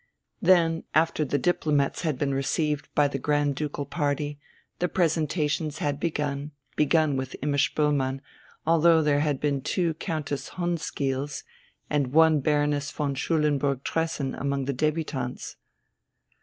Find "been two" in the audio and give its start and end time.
9.39-9.93